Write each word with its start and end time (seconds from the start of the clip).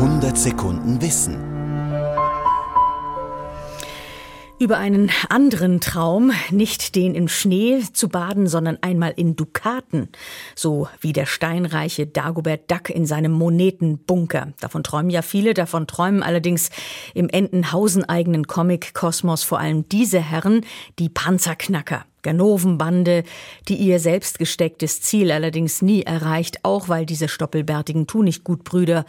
100 0.00 0.38
Sekunden 0.38 1.02
Wissen. 1.02 1.36
Über 4.58 4.78
einen 4.78 5.10
anderen 5.28 5.82
Traum, 5.82 6.32
nicht 6.50 6.94
den 6.94 7.14
im 7.14 7.28
Schnee 7.28 7.82
zu 7.92 8.08
baden, 8.08 8.46
sondern 8.46 8.78
einmal 8.80 9.12
in 9.14 9.36
Dukaten, 9.36 10.08
so 10.56 10.88
wie 11.02 11.12
der 11.12 11.26
steinreiche 11.26 12.06
Dagobert 12.06 12.70
Duck 12.70 12.88
in 12.88 13.04
seinem 13.04 13.32
Monetenbunker. 13.32 14.54
Davon 14.58 14.82
träumen 14.82 15.10
ja 15.10 15.20
viele, 15.20 15.52
davon 15.52 15.86
träumen 15.86 16.22
allerdings 16.22 16.70
im 17.12 17.28
Entenhausen 17.28 18.02
eigenen 18.02 18.46
Comic-Kosmos 18.46 19.42
vor 19.42 19.60
allem 19.60 19.86
diese 19.90 20.20
Herren, 20.20 20.64
die 20.98 21.10
Panzerknacker. 21.10 22.06
Ganovenbande, 22.22 23.24
die 23.68 23.76
ihr 23.76 24.00
selbst 24.00 24.38
gestecktes 24.38 25.00
Ziel 25.02 25.30
allerdings 25.32 25.82
nie 25.82 26.02
erreicht, 26.02 26.64
auch 26.64 26.88
weil 26.88 27.06
diese 27.06 27.28
stoppelbärtigen 27.28 28.06
Tunichtgutbrüder 28.06 29.04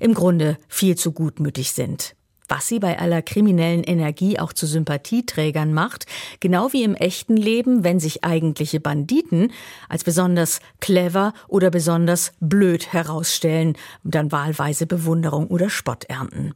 im 0.00 0.14
Grunde 0.14 0.58
viel 0.68 0.96
zu 0.96 1.12
gutmütig 1.12 1.72
sind. 1.72 2.14
Was 2.48 2.68
sie 2.68 2.80
bei 2.80 2.98
aller 2.98 3.22
kriminellen 3.22 3.82
Energie 3.82 4.38
auch 4.38 4.52
zu 4.52 4.66
Sympathieträgern 4.66 5.72
macht, 5.72 6.04
genau 6.40 6.72
wie 6.72 6.82
im 6.82 6.94
echten 6.94 7.36
Leben, 7.36 7.82
wenn 7.82 7.98
sich 7.98 8.24
eigentliche 8.24 8.78
Banditen 8.78 9.52
als 9.88 10.04
besonders 10.04 10.60
clever 10.80 11.32
oder 11.48 11.70
besonders 11.70 12.32
blöd 12.40 12.92
herausstellen 12.92 13.76
und 14.04 14.14
dann 14.14 14.32
wahlweise 14.32 14.86
Bewunderung 14.86 15.46
oder 15.46 15.70
Spott 15.70 16.04
ernten. 16.04 16.52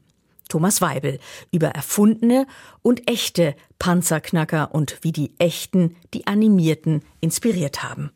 Thomas 0.57 0.81
Weibel 0.81 1.19
über 1.53 1.67
erfundene 1.67 2.47
und 2.81 3.11
echte 3.11 3.55
Panzerknacker 3.79 4.75
und 4.75 4.97
wie 5.03 5.13
die 5.13 5.35
echten 5.39 5.97
die 6.15 6.27
Animierten 6.27 7.03
inspiriert 7.21 7.83
haben. 7.83 8.11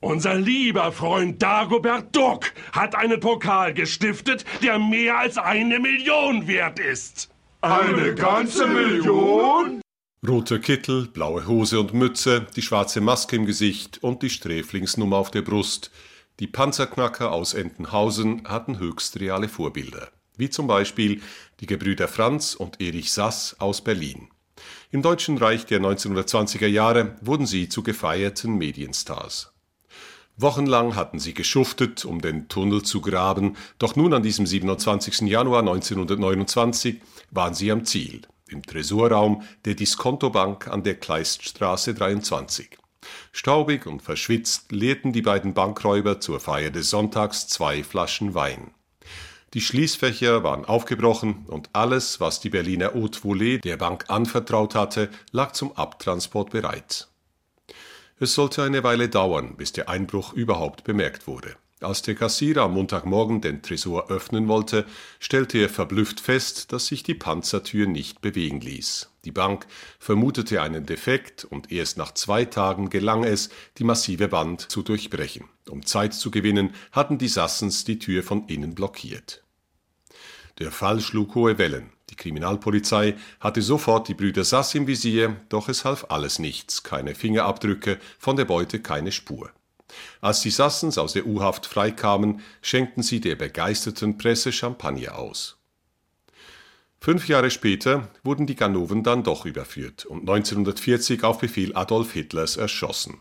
Unser 0.00 0.34
lieber 0.34 0.92
Freund 0.92 1.42
Dagobert 1.42 2.14
Duck 2.14 2.52
hat 2.72 2.94
einen 2.94 3.20
Pokal 3.20 3.72
gestiftet, 3.72 4.44
der 4.62 4.78
mehr 4.78 5.18
als 5.18 5.38
eine 5.38 5.78
Million 5.78 6.46
wert 6.46 6.78
ist. 6.78 7.30
Eine 7.62 8.14
ganze 8.14 8.66
Million? 8.66 9.80
Roter 10.28 10.58
Kittel, 10.58 11.06
blaue 11.06 11.46
Hose 11.46 11.80
und 11.80 11.94
Mütze, 11.94 12.46
die 12.54 12.60
schwarze 12.60 13.00
Maske 13.00 13.36
im 13.36 13.46
Gesicht 13.46 14.02
und 14.02 14.22
die 14.22 14.28
Sträflingsnummer 14.28 15.16
auf 15.16 15.30
der 15.30 15.40
Brust. 15.40 15.90
Die 16.38 16.48
Panzerknacker 16.48 17.32
aus 17.32 17.54
Entenhausen 17.54 18.46
hatten 18.46 18.78
höchst 18.78 19.18
reale 19.20 19.48
Vorbilder 19.48 20.10
wie 20.36 20.50
zum 20.50 20.66
Beispiel 20.66 21.20
die 21.60 21.66
Gebrüder 21.66 22.08
Franz 22.08 22.54
und 22.54 22.80
Erich 22.80 23.12
Sass 23.12 23.56
aus 23.58 23.82
Berlin. 23.82 24.28
Im 24.90 25.02
Deutschen 25.02 25.38
Reich 25.38 25.66
der 25.66 25.80
1920er 25.80 26.66
Jahre 26.66 27.16
wurden 27.20 27.46
sie 27.46 27.68
zu 27.68 27.82
gefeierten 27.82 28.56
Medienstars. 28.56 29.52
Wochenlang 30.38 30.96
hatten 30.96 31.18
sie 31.18 31.32
geschuftet, 31.32 32.04
um 32.04 32.20
den 32.20 32.48
Tunnel 32.48 32.82
zu 32.82 33.00
graben, 33.00 33.56
doch 33.78 33.96
nun 33.96 34.12
an 34.12 34.22
diesem 34.22 34.46
27. 34.46 35.22
Januar 35.22 35.60
1929 35.60 37.00
waren 37.30 37.54
sie 37.54 37.72
am 37.72 37.86
Ziel, 37.86 38.22
im 38.48 38.62
Tresorraum 38.62 39.42
der 39.64 39.74
Diskontobank 39.74 40.68
an 40.68 40.82
der 40.82 40.96
Kleiststraße 40.96 41.94
23. 41.94 42.78
Staubig 43.32 43.86
und 43.86 44.02
verschwitzt 44.02 44.72
leerten 44.72 45.12
die 45.12 45.22
beiden 45.22 45.54
Bankräuber 45.54 46.20
zur 46.20 46.38
Feier 46.38 46.70
des 46.70 46.90
Sonntags 46.90 47.48
zwei 47.48 47.82
Flaschen 47.82 48.34
Wein. 48.34 48.72
Die 49.54 49.60
Schließfächer 49.60 50.42
waren 50.42 50.64
aufgebrochen 50.64 51.46
und 51.46 51.70
alles, 51.72 52.20
was 52.20 52.40
die 52.40 52.50
Berliner 52.50 52.94
Haute 52.94 53.20
Volée 53.20 53.60
der 53.60 53.76
Bank 53.76 54.06
anvertraut 54.08 54.74
hatte, 54.74 55.08
lag 55.30 55.52
zum 55.52 55.76
Abtransport 55.76 56.50
bereit. 56.50 57.08
Es 58.18 58.34
sollte 58.34 58.62
eine 58.62 58.82
Weile 58.82 59.08
dauern, 59.08 59.56
bis 59.56 59.72
der 59.72 59.88
Einbruch 59.88 60.32
überhaupt 60.32 60.84
bemerkt 60.84 61.26
wurde. 61.26 61.56
Als 61.80 62.00
der 62.00 62.14
Kassierer 62.14 62.62
am 62.62 62.72
Montagmorgen 62.72 63.42
den 63.42 63.60
Tresor 63.60 64.10
öffnen 64.10 64.48
wollte, 64.48 64.86
stellte 65.20 65.58
er 65.58 65.68
verblüfft 65.68 66.20
fest, 66.20 66.72
dass 66.72 66.86
sich 66.86 67.02
die 67.02 67.14
Panzertür 67.14 67.86
nicht 67.86 68.22
bewegen 68.22 68.62
ließ. 68.62 69.10
Die 69.26 69.32
Bank 69.32 69.66
vermutete 69.98 70.62
einen 70.62 70.86
Defekt 70.86 71.44
und 71.44 71.70
erst 71.70 71.98
nach 71.98 72.12
zwei 72.14 72.46
Tagen 72.46 72.88
gelang 72.88 73.24
es, 73.24 73.50
die 73.76 73.84
massive 73.84 74.32
Wand 74.32 74.70
zu 74.70 74.82
durchbrechen. 74.82 75.50
Um 75.68 75.84
Zeit 75.84 76.14
zu 76.14 76.30
gewinnen, 76.30 76.70
hatten 76.92 77.18
die 77.18 77.28
Sassens 77.28 77.84
die 77.84 77.98
Tür 77.98 78.22
von 78.22 78.48
innen 78.48 78.74
blockiert. 78.74 79.42
Der 80.58 80.72
Fall 80.72 81.00
schlug 81.00 81.34
hohe 81.34 81.58
Wellen. 81.58 81.92
Die 82.08 82.16
Kriminalpolizei 82.16 83.16
hatte 83.38 83.60
sofort 83.60 84.08
die 84.08 84.14
Brüder 84.14 84.44
Sass 84.44 84.74
im 84.74 84.86
Visier, 84.86 85.36
doch 85.50 85.68
es 85.68 85.84
half 85.84 86.06
alles 86.08 86.38
nichts, 86.38 86.82
keine 86.84 87.14
Fingerabdrücke, 87.14 87.98
von 88.18 88.36
der 88.36 88.46
Beute 88.46 88.80
keine 88.80 89.12
Spur. 89.12 89.50
Als 90.20 90.40
die 90.40 90.50
Sassens 90.50 90.98
aus 90.98 91.12
der 91.12 91.26
U-Haft 91.26 91.66
freikamen, 91.66 92.40
schenkten 92.62 93.02
sie 93.02 93.20
der 93.20 93.36
begeisterten 93.36 94.18
Presse 94.18 94.52
Champagner 94.52 95.16
aus. 95.16 95.56
Fünf 97.00 97.28
Jahre 97.28 97.50
später 97.50 98.08
wurden 98.24 98.46
die 98.46 98.56
Ganoven 98.56 99.02
dann 99.02 99.22
doch 99.22 99.46
überführt 99.46 100.06
und 100.06 100.20
1940 100.20 101.22
auf 101.22 101.38
Befehl 101.38 101.76
Adolf 101.76 102.12
Hitlers 102.12 102.56
erschossen. 102.56 103.20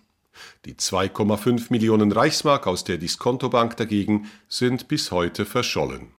Die 0.66 0.74
2,5 0.74 1.68
Millionen 1.70 2.12
Reichsmark 2.12 2.68
aus 2.68 2.84
der 2.84 2.98
Diskontobank 2.98 3.78
dagegen 3.78 4.30
sind 4.48 4.88
bis 4.88 5.12
heute 5.12 5.46
verschollen. 5.46 6.12